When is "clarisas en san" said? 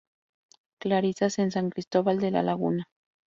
0.79-1.69